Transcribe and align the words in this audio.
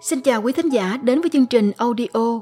Xin 0.00 0.20
chào 0.20 0.42
quý 0.42 0.52
thính 0.52 0.68
giả 0.68 0.96
đến 1.02 1.20
với 1.20 1.30
chương 1.30 1.46
trình 1.46 1.72
audio 1.76 2.40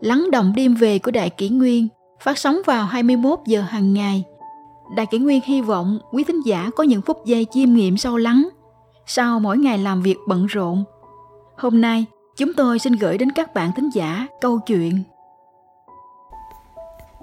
Lắng 0.00 0.30
động 0.32 0.52
đêm 0.56 0.74
về 0.74 0.98
của 0.98 1.10
Đại 1.10 1.30
Kỷ 1.30 1.48
Nguyên 1.48 1.88
phát 2.20 2.38
sóng 2.38 2.58
vào 2.66 2.86
21 2.86 3.38
giờ 3.46 3.60
hàng 3.60 3.94
ngày. 3.94 4.24
Đại 4.96 5.06
Kỷ 5.06 5.18
Nguyên 5.18 5.40
hy 5.44 5.60
vọng 5.60 5.98
quý 6.12 6.24
thính 6.24 6.40
giả 6.46 6.70
có 6.76 6.84
những 6.84 7.02
phút 7.02 7.26
giây 7.26 7.46
chiêm 7.50 7.72
nghiệm 7.72 7.96
sâu 7.96 8.16
lắng 8.16 8.48
sau 9.06 9.40
mỗi 9.40 9.58
ngày 9.58 9.78
làm 9.78 10.02
việc 10.02 10.16
bận 10.28 10.46
rộn. 10.46 10.84
Hôm 11.56 11.80
nay, 11.80 12.04
chúng 12.36 12.54
tôi 12.54 12.78
xin 12.78 12.92
gửi 12.92 13.18
đến 13.18 13.32
các 13.32 13.54
bạn 13.54 13.70
thính 13.76 13.90
giả 13.94 14.26
câu 14.40 14.58
chuyện 14.58 15.02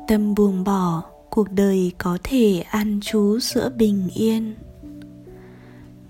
Tâm 0.07 0.35
buông 0.35 0.63
bỏ, 0.63 1.03
cuộc 1.29 1.51
đời 1.51 1.91
có 1.97 2.17
thể 2.23 2.63
an 2.69 2.99
trú 3.01 3.39
giữa 3.39 3.69
bình 3.77 4.09
yên. 4.15 4.55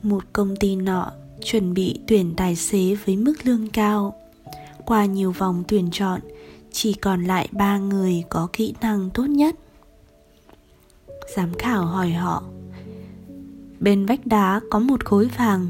Một 0.03 0.23
công 0.33 0.55
ty 0.55 0.75
nọ 0.75 1.11
chuẩn 1.45 1.73
bị 1.73 1.99
tuyển 2.07 2.33
tài 2.37 2.55
xế 2.55 2.95
với 3.05 3.15
mức 3.17 3.33
lương 3.43 3.69
cao. 3.69 4.15
Qua 4.85 5.05
nhiều 5.05 5.31
vòng 5.31 5.63
tuyển 5.67 5.89
chọn, 5.91 6.21
chỉ 6.71 6.93
còn 6.93 7.23
lại 7.23 7.47
ba 7.51 7.77
người 7.77 8.23
có 8.29 8.47
kỹ 8.53 8.73
năng 8.81 9.09
tốt 9.13 9.25
nhất. 9.25 9.55
Giám 11.35 11.53
khảo 11.53 11.85
hỏi 11.85 12.09
họ 12.09 12.43
Bên 13.79 14.05
vách 14.05 14.25
đá 14.25 14.61
có 14.69 14.79
một 14.79 15.05
khối 15.05 15.29
vàng 15.37 15.67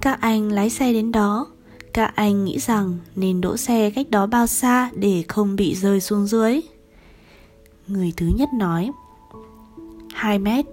Các 0.00 0.20
anh 0.20 0.52
lái 0.52 0.70
xe 0.70 0.92
đến 0.92 1.12
đó 1.12 1.46
Các 1.92 2.16
anh 2.16 2.44
nghĩ 2.44 2.58
rằng 2.58 2.98
nên 3.16 3.40
đỗ 3.40 3.56
xe 3.56 3.90
cách 3.90 4.10
đó 4.10 4.26
bao 4.26 4.46
xa 4.46 4.90
để 4.94 5.24
không 5.28 5.56
bị 5.56 5.74
rơi 5.74 6.00
xuống 6.00 6.26
dưới 6.26 6.60
Người 7.86 8.12
thứ 8.16 8.26
nhất 8.36 8.48
nói 8.58 8.90
2 10.14 10.38
mét 10.38 10.64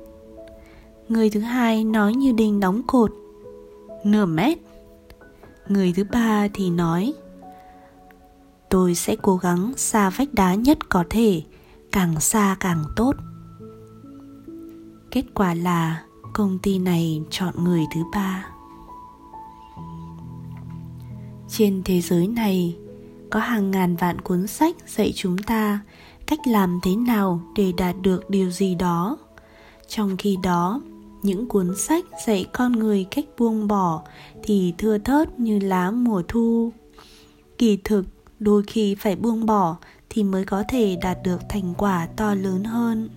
Người 1.09 1.29
thứ 1.29 1.39
hai 1.39 1.83
nói 1.83 2.13
như 2.13 2.31
đinh 2.31 2.59
đóng 2.59 2.81
cột 2.87 3.11
nửa 4.03 4.25
mét. 4.25 4.57
Người 5.67 5.93
thứ 5.95 6.03
ba 6.11 6.47
thì 6.53 6.69
nói, 6.69 7.13
tôi 8.69 8.95
sẽ 8.95 9.15
cố 9.21 9.37
gắng 9.37 9.73
xa 9.77 10.09
vách 10.09 10.33
đá 10.33 10.55
nhất 10.55 10.77
có 10.89 11.03
thể, 11.09 11.43
càng 11.91 12.19
xa 12.19 12.55
càng 12.59 12.83
tốt. 12.95 13.13
Kết 15.11 15.25
quả 15.33 15.53
là 15.53 16.03
công 16.33 16.59
ty 16.59 16.79
này 16.79 17.21
chọn 17.29 17.63
người 17.63 17.81
thứ 17.93 18.01
ba. 18.13 18.45
Trên 21.49 21.81
thế 21.85 22.01
giới 22.01 22.27
này, 22.27 22.77
có 23.29 23.39
hàng 23.39 23.71
ngàn 23.71 23.95
vạn 23.95 24.21
cuốn 24.21 24.47
sách 24.47 24.75
dạy 24.87 25.11
chúng 25.15 25.37
ta 25.37 25.79
cách 26.27 26.39
làm 26.47 26.79
thế 26.83 26.95
nào 26.95 27.41
để 27.55 27.71
đạt 27.77 27.95
được 28.01 28.29
điều 28.29 28.51
gì 28.51 28.75
đó. 28.75 29.17
Trong 29.87 30.17
khi 30.17 30.37
đó 30.43 30.81
những 31.23 31.47
cuốn 31.47 31.75
sách 31.75 32.05
dạy 32.27 32.45
con 32.53 32.71
người 32.71 33.05
cách 33.11 33.25
buông 33.37 33.67
bỏ 33.67 34.01
thì 34.43 34.73
thưa 34.77 34.97
thớt 34.97 35.39
như 35.39 35.59
lá 35.59 35.91
mùa 35.91 36.23
thu. 36.27 36.71
Kỳ 37.57 37.77
thực, 37.83 38.05
đôi 38.39 38.63
khi 38.67 38.95
phải 38.95 39.15
buông 39.15 39.45
bỏ 39.45 39.77
thì 40.09 40.23
mới 40.23 40.45
có 40.45 40.63
thể 40.69 40.97
đạt 41.01 41.17
được 41.23 41.41
thành 41.49 41.73
quả 41.77 42.07
to 42.17 42.35
lớn 42.35 42.63
hơn. 42.63 43.09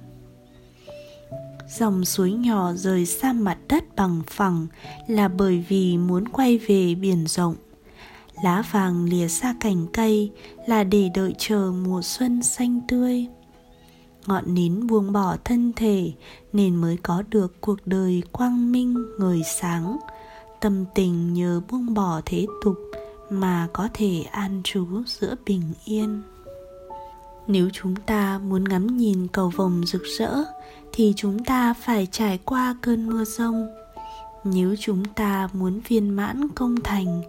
Dòng 1.68 2.04
suối 2.04 2.32
nhỏ 2.32 2.72
rời 2.72 3.06
xa 3.06 3.32
mặt 3.32 3.58
đất 3.68 3.96
bằng 3.96 4.22
phẳng 4.26 4.66
là 5.08 5.28
bởi 5.28 5.64
vì 5.68 5.98
muốn 5.98 6.28
quay 6.28 6.58
về 6.58 6.94
biển 6.94 7.26
rộng. 7.26 7.54
Lá 8.42 8.62
vàng 8.72 9.04
lìa 9.04 9.28
xa 9.28 9.54
cành 9.60 9.86
cây 9.92 10.30
là 10.66 10.84
để 10.84 11.10
đợi 11.14 11.34
chờ 11.38 11.72
mùa 11.84 12.02
xuân 12.02 12.42
xanh 12.42 12.80
tươi 12.88 13.26
ngọn 14.26 14.54
nến 14.54 14.86
buông 14.86 15.12
bỏ 15.12 15.36
thân 15.44 15.72
thể 15.76 16.12
nên 16.52 16.76
mới 16.76 16.96
có 16.96 17.22
được 17.30 17.60
cuộc 17.60 17.86
đời 17.86 18.22
quang 18.32 18.72
minh, 18.72 19.04
ngời 19.18 19.42
sáng. 19.60 19.96
Tâm 20.60 20.84
tình 20.94 21.34
nhờ 21.34 21.60
buông 21.70 21.94
bỏ 21.94 22.20
thế 22.24 22.46
tục 22.64 22.76
mà 23.30 23.68
có 23.72 23.88
thể 23.94 24.24
an 24.30 24.60
trú 24.64 24.86
giữa 25.06 25.34
bình 25.46 25.62
yên. 25.84 26.22
Nếu 27.46 27.68
chúng 27.72 27.96
ta 27.96 28.38
muốn 28.38 28.64
ngắm 28.64 28.96
nhìn 28.96 29.28
cầu 29.28 29.52
vồng 29.56 29.82
rực 29.86 30.02
rỡ, 30.18 30.34
thì 30.92 31.12
chúng 31.16 31.44
ta 31.44 31.74
phải 31.74 32.08
trải 32.10 32.38
qua 32.44 32.76
cơn 32.80 33.08
mưa 33.08 33.24
rông. 33.24 33.66
Nếu 34.44 34.74
chúng 34.80 35.04
ta 35.04 35.48
muốn 35.52 35.80
viên 35.88 36.10
mãn 36.10 36.48
công 36.48 36.80
thành, 36.84 37.22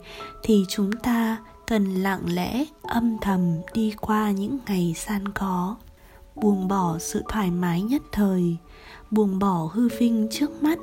thì 0.44 0.66
chúng 0.70 0.92
ta 0.92 1.38
cần 1.68 1.86
lặng 1.86 2.22
lẽ 2.26 2.66
âm 2.82 3.18
thầm 3.22 3.42
đi 3.74 3.94
qua 4.02 4.32
những 4.32 4.58
ngày 4.68 4.96
gian 4.98 5.34
khó 5.34 5.78
buông 6.36 6.68
bỏ 6.68 6.98
sự 7.00 7.24
thoải 7.30 7.52
mái 7.52 7.82
nhất 7.82 8.02
thời, 8.12 8.58
buông 9.12 9.40
bỏ 9.40 9.70
hư 9.74 9.88
vinh 10.00 10.28
trước 10.32 10.64
mắt. 10.64 10.80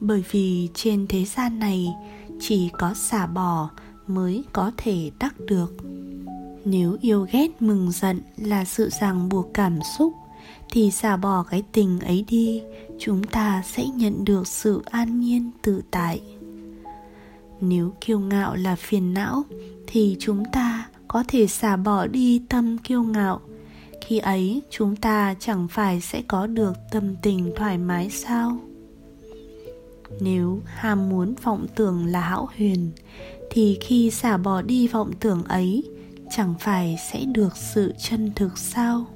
Bởi 0.00 0.24
vì 0.30 0.68
trên 0.74 1.06
thế 1.08 1.24
gian 1.24 1.58
này, 1.58 1.88
chỉ 2.40 2.70
có 2.78 2.94
xả 2.94 3.26
bỏ 3.26 3.70
mới 4.06 4.44
có 4.52 4.72
thể 4.76 5.10
đắc 5.18 5.34
được. 5.46 5.74
Nếu 6.64 6.96
yêu 7.00 7.26
ghét 7.32 7.62
mừng 7.62 7.90
giận 7.90 8.20
là 8.36 8.64
sự 8.64 8.88
ràng 9.00 9.28
buộc 9.28 9.54
cảm 9.54 9.78
xúc, 9.98 10.12
thì 10.70 10.90
xả 10.90 11.16
bỏ 11.16 11.42
cái 11.50 11.62
tình 11.72 12.00
ấy 12.00 12.24
đi, 12.28 12.62
chúng 12.98 13.22
ta 13.24 13.62
sẽ 13.66 13.86
nhận 13.86 14.24
được 14.24 14.46
sự 14.46 14.82
an 14.84 15.20
nhiên 15.20 15.50
tự 15.62 15.82
tại. 15.90 16.20
Nếu 17.60 17.92
kiêu 18.00 18.18
ngạo 18.20 18.56
là 18.56 18.76
phiền 18.76 19.14
não, 19.14 19.42
thì 19.86 20.16
chúng 20.18 20.44
ta 20.52 20.88
có 21.08 21.24
thể 21.28 21.46
xả 21.46 21.76
bỏ 21.76 22.06
đi 22.06 22.42
tâm 22.48 22.78
kiêu 22.78 23.02
ngạo 23.02 23.40
khi 24.08 24.18
ấy 24.18 24.62
chúng 24.70 24.96
ta 24.96 25.34
chẳng 25.40 25.68
phải 25.70 26.00
sẽ 26.00 26.22
có 26.28 26.46
được 26.46 26.72
tâm 26.90 27.16
tình 27.22 27.52
thoải 27.56 27.78
mái 27.78 28.10
sao? 28.10 28.58
Nếu 30.20 30.60
ham 30.64 31.08
muốn 31.08 31.34
vọng 31.42 31.66
tưởng 31.76 32.06
là 32.06 32.20
hão 32.20 32.48
huyền, 32.56 32.90
thì 33.50 33.78
khi 33.80 34.10
xả 34.10 34.36
bỏ 34.36 34.62
đi 34.62 34.88
vọng 34.88 35.10
tưởng 35.20 35.44
ấy, 35.44 35.84
chẳng 36.30 36.54
phải 36.60 36.96
sẽ 37.12 37.24
được 37.24 37.56
sự 37.56 37.92
chân 37.98 38.32
thực 38.36 38.58
sao? 38.58 39.06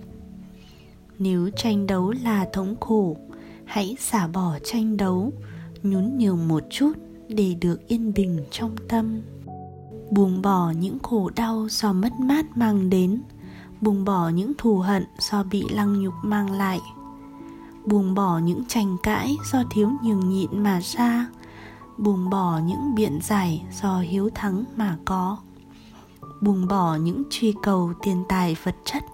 Nếu 1.19 1.51
tranh 1.57 1.87
đấu 1.87 2.15
là 2.23 2.49
thống 2.53 2.77
khổ, 2.81 3.17
hãy 3.65 3.97
xả 4.01 4.27
bỏ 4.27 4.59
tranh 4.65 4.97
đấu, 4.97 5.33
nhún 5.83 6.19
nhường 6.19 6.49
một 6.49 6.63
chút 6.71 6.93
để 7.29 7.55
được 7.61 7.89
yên 7.89 8.13
bình 8.15 8.39
trong 8.51 8.77
tâm. 8.89 9.21
Buông 10.11 10.43
bỏ 10.43 10.71
những 10.71 10.99
khổ 10.99 11.31
đau 11.37 11.67
do 11.71 11.93
mất 11.93 12.13
mát 12.13 12.57
mang 12.57 12.91
đến 12.91 13.23
buông 13.83 14.05
bỏ 14.05 14.29
những 14.29 14.53
thù 14.59 14.79
hận 14.79 15.07
do 15.19 15.43
bị 15.43 15.65
lăng 15.71 16.01
nhục 16.03 16.15
mang 16.23 16.51
lại. 16.51 16.81
Buông 17.85 18.15
bỏ 18.15 18.39
những 18.39 18.65
tranh 18.69 18.97
cãi 19.03 19.37
do 19.53 19.63
thiếu 19.71 19.91
nhường 20.03 20.29
nhịn 20.29 20.63
mà 20.63 20.81
ra. 20.83 21.27
Buông 21.99 22.31
bỏ 22.31 22.61
những 22.65 22.95
biện 22.95 23.19
giải 23.23 23.65
do 23.83 23.99
hiếu 23.99 24.31
thắng 24.35 24.65
mà 24.77 24.97
có. 25.05 25.39
Buông 26.41 26.69
bỏ 26.69 26.95
những 26.97 27.23
truy 27.31 27.55
cầu 27.63 27.93
tiền 28.03 28.25
tài 28.29 28.57
vật 28.63 28.77
chất. 28.85 29.05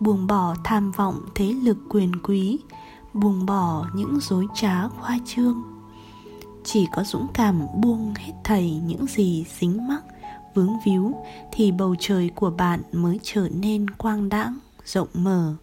Buông 0.00 0.26
bỏ 0.26 0.54
tham 0.64 0.92
vọng 0.92 1.20
thế 1.34 1.54
lực 1.62 1.78
quyền 1.88 2.12
quý. 2.22 2.58
Buông 3.14 3.46
bỏ 3.46 3.86
những 3.94 4.18
dối 4.20 4.46
trá 4.54 4.88
khoa 4.88 5.18
trương. 5.24 5.62
Chỉ 6.64 6.86
có 6.96 7.04
dũng 7.04 7.26
cảm 7.34 7.60
buông 7.82 8.14
hết 8.16 8.32
thảy 8.44 8.80
những 8.86 9.06
gì 9.06 9.46
dính 9.60 9.88
mắc 9.88 10.04
vướng 10.54 10.72
víu 10.84 11.12
thì 11.52 11.72
bầu 11.72 11.94
trời 11.98 12.30
của 12.34 12.50
bạn 12.50 12.82
mới 12.92 13.20
trở 13.22 13.48
nên 13.48 13.90
quang 13.90 14.28
đãng, 14.28 14.58
rộng 14.84 15.08
mở. 15.12 15.54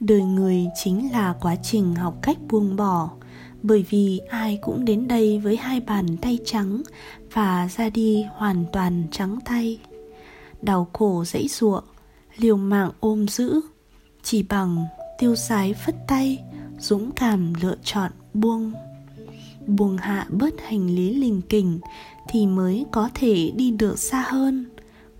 Đời 0.00 0.22
người 0.22 0.66
chính 0.82 1.12
là 1.12 1.34
quá 1.40 1.56
trình 1.56 1.94
học 1.94 2.14
cách 2.22 2.36
buông 2.48 2.76
bỏ, 2.76 3.10
bởi 3.62 3.84
vì 3.90 4.20
ai 4.30 4.58
cũng 4.62 4.84
đến 4.84 5.08
đây 5.08 5.38
với 5.38 5.56
hai 5.56 5.80
bàn 5.80 6.16
tay 6.16 6.38
trắng 6.44 6.82
và 7.32 7.68
ra 7.76 7.90
đi 7.90 8.26
hoàn 8.34 8.64
toàn 8.72 9.04
trắng 9.10 9.38
tay. 9.44 9.78
Đau 10.62 10.88
khổ 10.92 11.24
dãy 11.24 11.48
giụa 11.48 11.80
liều 12.36 12.56
mạng 12.56 12.90
ôm 13.00 13.28
giữ, 13.28 13.60
chỉ 14.22 14.42
bằng 14.42 14.86
tiêu 15.18 15.34
sái 15.34 15.74
phất 15.74 15.94
tay, 16.06 16.38
dũng 16.78 17.10
cảm 17.10 17.52
lựa 17.60 17.76
chọn 17.84 18.10
buông 18.34 18.72
buông 19.76 19.96
hạ 19.96 20.26
bớt 20.30 20.60
hành 20.60 20.86
lý 20.86 21.14
lình 21.14 21.42
kình 21.42 21.80
thì 22.28 22.46
mới 22.46 22.86
có 22.92 23.10
thể 23.14 23.52
đi 23.56 23.70
được 23.70 23.98
xa 23.98 24.24
hơn, 24.28 24.66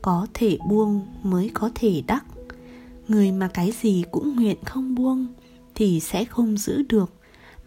có 0.03 0.27
thể 0.35 0.59
buông 0.69 1.07
mới 1.23 1.51
có 1.55 1.71
thể 1.75 2.03
đắc. 2.07 2.25
Người 3.09 3.33
mà 3.33 3.49
cái 3.55 3.73
gì 3.81 4.05
cũng 4.11 4.37
nguyện 4.37 4.57
không 4.65 4.95
buông 4.95 5.27
thì 5.75 6.01
sẽ 6.01 6.25
không 6.25 6.57
giữ 6.57 6.83
được, 6.83 7.11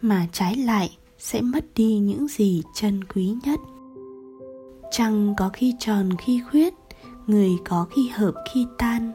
mà 0.01 0.27
trái 0.31 0.55
lại 0.55 0.97
sẽ 1.17 1.41
mất 1.41 1.65
đi 1.75 1.97
những 1.97 2.27
gì 2.27 2.63
chân 2.75 3.03
quý 3.03 3.33
nhất. 3.43 3.59
Trăng 4.91 5.33
có 5.37 5.49
khi 5.53 5.73
tròn 5.79 6.09
khi 6.17 6.41
khuyết, 6.51 6.73
người 7.27 7.51
có 7.65 7.87
khi 7.95 8.09
hợp 8.09 8.33
khi 8.53 8.65
tan, 8.77 9.11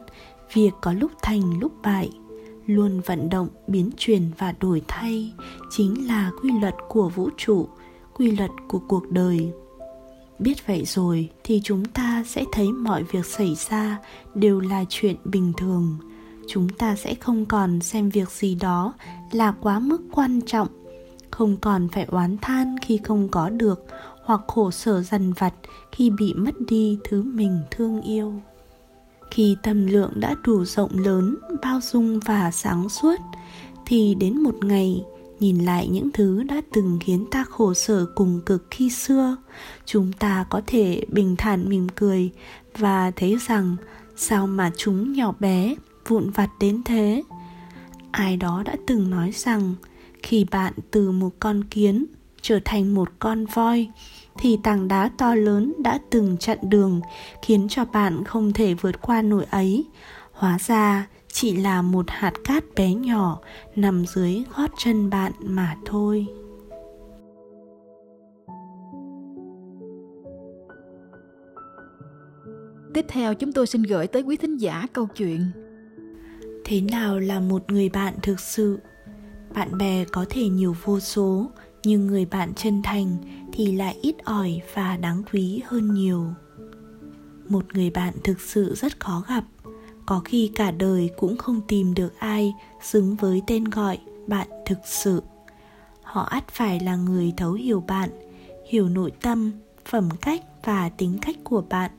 việc 0.53 0.71
có 0.81 0.93
lúc 0.93 1.13
thành 1.23 1.59
lúc 1.61 1.73
bại 1.83 2.11
luôn 2.69 3.01
vận 3.01 3.31
động, 3.31 3.49
biến 3.67 3.91
chuyển 3.97 4.31
và 4.39 4.55
đổi 4.61 4.83
thay 4.89 5.33
chính 5.71 6.07
là 6.07 6.31
quy 6.43 6.51
luật 6.61 6.75
của 6.89 7.09
vũ 7.09 7.29
trụ, 7.37 7.69
quy 8.15 8.31
luật 8.31 8.51
của 8.69 8.79
cuộc 8.89 9.11
đời. 9.11 9.53
Biết 10.39 10.67
vậy 10.67 10.85
rồi 10.85 11.31
thì 11.45 11.61
chúng 11.65 11.85
ta 11.85 12.25
sẽ 12.27 12.45
thấy 12.53 12.73
mọi 12.73 13.03
việc 13.03 13.27
xảy 13.27 13.55
ra 13.71 13.99
đều 14.35 14.61
là 14.61 14.85
chuyện 14.89 15.17
bình 15.25 15.53
thường. 15.57 15.99
Chúng 16.49 16.69
ta 16.69 16.97
sẽ 16.97 17.15
không 17.15 17.47
còn 17.47 17.81
xem 17.81 18.11
việc 18.11 18.31
gì 18.31 18.55
đó 18.55 18.95
là 19.33 19.55
quá 19.61 19.79
mức 19.79 20.01
quan 20.13 20.41
trọng, 20.41 20.69
không 21.31 21.57
còn 21.57 21.89
phải 21.89 22.05
oán 22.05 22.37
than 22.43 22.77
khi 22.83 23.01
không 23.05 23.29
có 23.29 23.51
được 23.51 23.85
hoặc 24.25 24.41
khổ 24.47 24.71
sở 24.71 25.03
dằn 25.03 25.33
vặt 25.33 25.55
khi 25.93 26.11
bị 26.11 26.35
mất 26.35 26.55
đi 26.69 26.99
thứ 27.05 27.23
mình 27.23 27.59
thương 27.71 28.03
yêu 28.03 28.35
khi 29.31 29.57
tâm 29.63 29.87
lượng 29.87 30.13
đã 30.15 30.35
đủ 30.45 30.65
rộng 30.65 30.99
lớn, 30.99 31.37
bao 31.63 31.81
dung 31.83 32.21
và 32.21 32.51
sáng 32.51 32.89
suốt, 32.89 33.17
thì 33.87 34.15
đến 34.15 34.43
một 34.43 34.65
ngày, 34.65 35.05
nhìn 35.41 35.59
lại 35.59 35.89
những 35.89 36.11
thứ 36.15 36.43
đã 36.43 36.61
từng 36.73 36.99
khiến 37.01 37.27
ta 37.31 37.45
khổ 37.45 37.75
sở 37.75 38.07
cùng 38.15 38.41
cực 38.47 38.67
khi 38.71 38.91
xưa, 38.91 39.37
chúng 39.85 40.13
ta 40.13 40.47
có 40.51 40.63
thể 40.67 41.03
bình 41.09 41.35
thản 41.39 41.69
mỉm 41.69 41.89
cười 41.89 42.31
và 42.79 43.11
thấy 43.11 43.37
rằng 43.47 43.77
sao 44.17 44.47
mà 44.47 44.71
chúng 44.77 45.13
nhỏ 45.13 45.35
bé, 45.41 45.75
vụn 46.09 46.31
vặt 46.31 46.51
đến 46.61 46.83
thế. 46.85 47.23
Ai 48.11 48.37
đó 48.37 48.63
đã 48.67 48.77
từng 48.87 49.11
nói 49.11 49.31
rằng, 49.35 49.75
khi 50.23 50.47
bạn 50.51 50.73
từ 50.91 51.11
một 51.11 51.31
con 51.41 51.65
kiến 51.65 52.07
trở 52.43 52.59
thành 52.65 52.95
một 52.95 53.09
con 53.19 53.47
voi 53.47 53.89
thì 54.39 54.59
tảng 54.63 54.89
đá 54.89 55.11
to 55.19 55.35
lớn 55.35 55.73
đã 55.79 55.99
từng 56.11 56.37
chặn 56.37 56.59
đường 56.63 57.01
khiến 57.43 57.67
cho 57.71 57.85
bạn 57.85 58.25
không 58.25 58.53
thể 58.53 58.75
vượt 58.75 59.01
qua 59.01 59.23
nổi 59.23 59.45
ấy. 59.51 59.87
Hóa 60.33 60.59
ra 60.67 61.07
chỉ 61.33 61.57
là 61.57 61.83
một 61.83 62.05
hạt 62.09 62.33
cát 62.45 62.65
bé 62.77 62.95
nhỏ 62.95 63.39
nằm 63.77 64.05
dưới 64.15 64.45
gót 64.57 64.71
chân 64.79 65.11
bạn 65.11 65.33
mà 65.41 65.77
thôi. 65.85 66.27
Tiếp 72.95 73.05
theo 73.09 73.35
chúng 73.35 73.53
tôi 73.53 73.67
xin 73.67 73.83
gửi 73.83 74.07
tới 74.07 74.23
quý 74.23 74.37
thính 74.37 74.57
giả 74.57 74.87
câu 74.93 75.07
chuyện. 75.17 75.41
Thế 76.65 76.81
nào 76.81 77.19
là 77.19 77.41
một 77.41 77.73
người 77.73 77.89
bạn 77.89 78.15
thực 78.23 78.41
sự? 78.41 78.79
Bạn 79.55 79.79
bè 79.79 80.05
có 80.13 80.25
thể 80.31 80.49
nhiều 80.49 80.77
vô 80.85 81.01
số 81.01 81.51
nhưng 81.85 82.07
người 82.07 82.25
bạn 82.25 82.55
chân 82.55 82.83
thành 82.83 83.17
thì 83.53 83.73
lại 83.73 83.99
ít 84.03 84.17
ỏi 84.25 84.61
và 84.75 84.97
đáng 84.97 85.23
quý 85.33 85.63
hơn 85.67 85.95
nhiều. 85.95 86.27
Một 87.49 87.75
người 87.75 87.91
bạn 87.91 88.15
thực 88.25 88.41
sự 88.41 88.75
rất 88.75 89.01
khó 89.01 89.25
gặp, 89.29 89.45
có 90.07 90.21
khi 90.25 90.51
cả 90.55 90.71
đời 90.71 91.11
cũng 91.17 91.37
không 91.37 91.61
tìm 91.69 91.95
được 91.95 92.19
ai 92.19 92.55
xứng 92.83 93.17
với 93.17 93.43
tên 93.47 93.65
gọi 93.65 93.99
bạn 94.27 94.49
thực 94.67 94.79
sự. 94.85 95.23
Họ 96.03 96.23
ắt 96.23 96.49
phải 96.49 96.81
là 96.81 96.97
người 96.97 97.33
thấu 97.37 97.53
hiểu 97.53 97.81
bạn, 97.81 98.11
hiểu 98.69 98.89
nội 98.89 99.13
tâm, 99.23 99.53
phẩm 99.85 100.09
cách 100.21 100.43
và 100.65 100.89
tính 100.89 101.19
cách 101.23 101.37
của 101.45 101.63
bạn. 101.69 101.91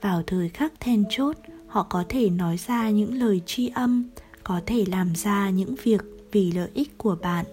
Vào 0.00 0.22
thời 0.26 0.48
khắc 0.48 0.72
then 0.80 1.04
chốt, 1.10 1.36
họ 1.66 1.86
có 1.90 2.04
thể 2.08 2.30
nói 2.30 2.56
ra 2.56 2.90
những 2.90 3.14
lời 3.14 3.40
tri 3.46 3.68
âm, 3.68 4.04
có 4.44 4.60
thể 4.66 4.84
làm 4.88 5.14
ra 5.14 5.50
những 5.50 5.74
việc 5.82 6.02
vì 6.32 6.52
lợi 6.52 6.70
ích 6.74 6.98
của 6.98 7.16
bạn 7.22 7.44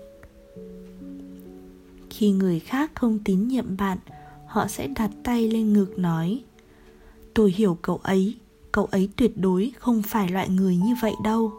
khi 2.21 2.31
người 2.31 2.59
khác 2.59 2.91
không 2.95 3.19
tín 3.25 3.47
nhiệm 3.47 3.77
bạn, 3.77 3.97
họ 4.47 4.67
sẽ 4.67 4.87
đặt 4.87 5.11
tay 5.23 5.47
lên 5.47 5.73
ngực 5.73 5.99
nói, 5.99 6.43
tôi 7.33 7.51
hiểu 7.51 7.77
cậu 7.81 7.99
ấy 8.03 8.35
cậu 8.71 8.85
ấy 8.85 9.09
tuyệt 9.15 9.37
đối 9.37 9.71
không 9.79 10.01
phải 10.01 10.29
loại 10.29 10.49
người 10.49 10.75
như 10.75 10.95
vậy 11.01 11.13
đâu. 11.23 11.51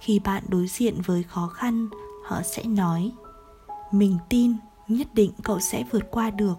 Khi 0.00 0.18
bạn 0.18 0.42
đối 0.48 0.66
diện 0.66 0.94
với 1.06 1.22
khó 1.22 1.46
khăn, 1.46 1.88
họ 2.24 2.42
sẽ 2.42 2.64
nói, 2.64 3.12
mình 3.92 4.18
tin, 4.28 4.52
nhất 4.88 5.14
định 5.14 5.30
cậu 5.42 5.60
sẽ 5.60 5.84
vượt 5.90 6.10
qua 6.10 6.30
được. 6.30 6.58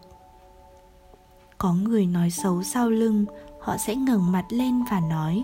Có 1.58 1.74
người 1.74 2.06
nói 2.06 2.30
xấu 2.30 2.64
sau 2.64 2.90
lưng, 2.90 3.26
họ 3.62 3.78
sẽ 3.78 3.96
ngẩng 3.96 4.32
mặt 4.32 4.46
lên 4.50 4.84
và 4.92 5.00
nói, 5.00 5.44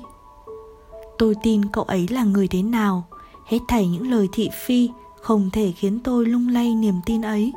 tôi 1.17 1.35
tin 1.43 1.65
cậu 1.65 1.83
ấy 1.83 2.07
là 2.07 2.23
người 2.23 2.47
thế 2.47 2.63
nào? 2.63 3.03
Hết 3.45 3.59
thảy 3.67 3.87
những 3.87 4.11
lời 4.11 4.29
thị 4.31 4.49
phi 4.65 4.89
không 5.21 5.49
thể 5.53 5.71
khiến 5.71 5.99
tôi 6.03 6.25
lung 6.25 6.47
lay 6.47 6.75
niềm 6.75 6.95
tin 7.05 7.21
ấy. 7.21 7.53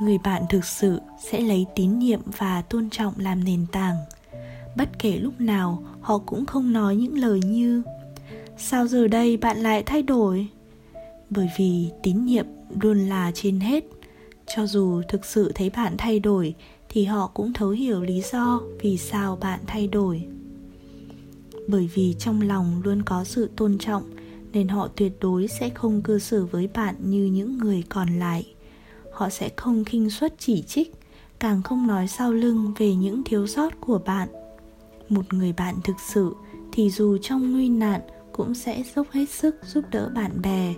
Người 0.00 0.18
bạn 0.18 0.42
thực 0.50 0.64
sự 0.64 1.00
sẽ 1.18 1.40
lấy 1.40 1.66
tín 1.74 1.98
nhiệm 1.98 2.20
và 2.38 2.62
tôn 2.62 2.90
trọng 2.90 3.14
làm 3.18 3.44
nền 3.44 3.66
tảng. 3.72 3.96
Bất 4.76 4.98
kể 4.98 5.16
lúc 5.16 5.40
nào, 5.40 5.82
họ 6.00 6.18
cũng 6.18 6.46
không 6.46 6.72
nói 6.72 6.96
những 6.96 7.18
lời 7.18 7.40
như, 7.44 7.82
sao 8.58 8.86
giờ 8.86 9.08
đây 9.08 9.36
bạn 9.36 9.58
lại 9.58 9.82
thay 9.82 10.02
đổi? 10.02 10.46
Bởi 11.30 11.50
vì 11.58 11.90
tín 12.02 12.24
nhiệm 12.24 12.46
luôn 12.80 12.98
là 13.08 13.32
trên 13.34 13.60
hết. 13.60 13.84
Cho 14.56 14.66
dù 14.66 15.02
thực 15.08 15.24
sự 15.24 15.52
thấy 15.54 15.70
bạn 15.70 15.94
thay 15.98 16.20
đổi, 16.20 16.54
thì 16.88 17.04
họ 17.04 17.26
cũng 17.26 17.52
thấu 17.52 17.70
hiểu 17.70 18.00
lý 18.00 18.22
do 18.32 18.60
vì 18.80 18.96
sao 18.96 19.36
bạn 19.36 19.60
thay 19.66 19.86
đổi. 19.86 20.26
Bởi 21.68 21.88
vì 21.94 22.14
trong 22.18 22.40
lòng 22.40 22.80
luôn 22.84 23.02
có 23.02 23.24
sự 23.24 23.50
tôn 23.56 23.78
trọng 23.78 24.02
nên 24.54 24.68
họ 24.68 24.88
tuyệt 24.96 25.12
đối 25.20 25.48
sẽ 25.48 25.70
không 25.70 26.02
cư 26.02 26.18
xử 26.18 26.44
với 26.44 26.68
bạn 26.74 26.94
như 27.00 27.24
những 27.24 27.58
người 27.58 27.84
còn 27.88 28.18
lại. 28.18 28.54
Họ 29.12 29.30
sẽ 29.30 29.50
không 29.56 29.84
khinh 29.84 30.10
suất 30.10 30.34
chỉ 30.38 30.62
trích, 30.62 30.92
càng 31.38 31.62
không 31.62 31.86
nói 31.86 32.08
sau 32.08 32.32
lưng 32.32 32.72
về 32.78 32.94
những 32.94 33.24
thiếu 33.24 33.46
sót 33.46 33.80
của 33.80 33.98
bạn. 33.98 34.28
Một 35.08 35.34
người 35.34 35.52
bạn 35.52 35.74
thực 35.84 35.96
sự 36.00 36.34
thì 36.72 36.90
dù 36.90 37.18
trong 37.22 37.52
nguy 37.52 37.68
nạn 37.68 38.00
cũng 38.32 38.54
sẽ 38.54 38.82
dốc 38.96 39.06
hết 39.10 39.30
sức 39.30 39.56
giúp 39.66 39.84
đỡ 39.90 40.10
bạn 40.14 40.42
bè. 40.42 40.74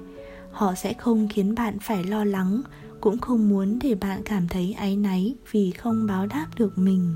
Họ 0.52 0.74
sẽ 0.74 0.92
không 0.92 1.28
khiến 1.28 1.54
bạn 1.54 1.78
phải 1.82 2.04
lo 2.04 2.24
lắng, 2.24 2.62
cũng 3.00 3.18
không 3.18 3.48
muốn 3.48 3.78
để 3.82 3.94
bạn 3.94 4.22
cảm 4.24 4.48
thấy 4.48 4.72
áy 4.72 4.96
náy 4.96 5.34
vì 5.50 5.70
không 5.70 6.06
báo 6.06 6.26
đáp 6.26 6.46
được 6.56 6.78
mình. 6.78 7.14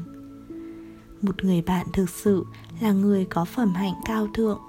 Một 1.23 1.45
người 1.45 1.63
bạn 1.63 1.87
thực 1.93 2.11
sự 2.11 2.45
là 2.81 2.93
người 2.93 3.25
có 3.25 3.45
phẩm 3.45 3.75
hạnh 3.75 3.95
cao 4.05 4.29
thượng 4.35 4.61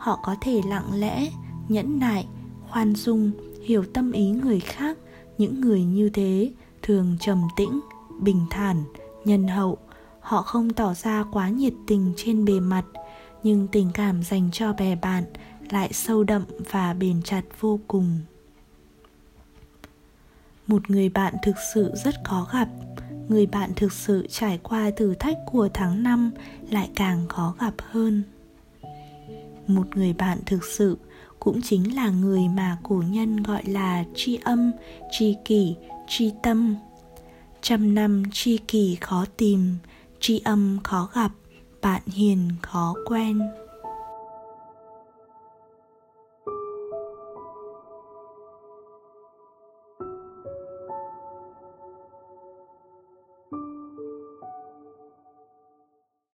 họ 0.00 0.18
có 0.22 0.36
thể 0.40 0.60
lặng 0.66 0.90
lẽ, 0.94 1.30
nhẫn 1.68 1.98
nại, 1.98 2.26
khoan 2.68 2.94
dung, 2.94 3.30
hiểu 3.62 3.84
tâm 3.92 4.12
ý 4.12 4.30
người 4.30 4.60
khác, 4.60 4.98
những 5.38 5.60
người 5.60 5.84
như 5.84 6.08
thế 6.08 6.52
thường 6.82 7.16
trầm 7.20 7.42
tĩnh, 7.56 7.80
bình 8.20 8.46
thản, 8.50 8.84
nhân 9.24 9.48
hậu. 9.48 9.78
Họ 10.20 10.42
không 10.42 10.70
tỏ 10.72 10.94
ra 10.94 11.24
quá 11.32 11.48
nhiệt 11.48 11.72
tình 11.86 12.12
trên 12.16 12.44
bề 12.44 12.60
mặt, 12.60 12.84
nhưng 13.42 13.68
tình 13.68 13.90
cảm 13.94 14.22
dành 14.22 14.50
cho 14.52 14.72
bè 14.72 14.96
bạn 14.96 15.24
lại 15.70 15.92
sâu 15.92 16.24
đậm 16.24 16.44
và 16.70 16.94
bền 16.94 17.22
chặt 17.22 17.42
vô 17.60 17.80
cùng. 17.88 18.20
Một 20.66 20.90
người 20.90 21.08
bạn 21.08 21.34
thực 21.42 21.56
sự 21.74 21.92
rất 22.04 22.14
khó 22.24 22.48
gặp. 22.52 22.68
Người 23.28 23.46
bạn 23.46 23.72
thực 23.76 23.92
sự 23.92 24.26
trải 24.30 24.58
qua 24.62 24.90
thử 24.96 25.14
thách 25.14 25.36
của 25.46 25.68
tháng 25.74 26.02
năm 26.02 26.30
lại 26.70 26.90
càng 26.94 27.28
khó 27.28 27.54
gặp 27.60 27.74
hơn 27.78 28.22
một 29.74 29.96
người 29.96 30.12
bạn 30.12 30.38
thực 30.46 30.64
sự, 30.64 30.98
cũng 31.40 31.62
chính 31.62 31.94
là 31.96 32.08
người 32.08 32.48
mà 32.48 32.78
cổ 32.82 33.02
nhân 33.10 33.42
gọi 33.42 33.62
là 33.64 34.04
tri 34.14 34.38
âm, 34.44 34.72
tri 35.10 35.36
kỷ, 35.44 35.74
tri 36.08 36.32
tâm. 36.42 36.76
Trăm 37.62 37.94
năm 37.94 38.22
tri 38.32 38.58
kỷ 38.58 38.96
khó 39.00 39.24
tìm, 39.36 39.76
tri 40.20 40.38
âm 40.44 40.78
khó 40.84 41.08
gặp, 41.14 41.32
bạn 41.82 42.02
hiền 42.06 42.50
khó 42.62 42.94
quen. 43.06 43.40